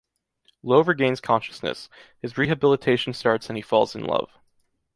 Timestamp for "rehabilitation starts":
2.35-3.51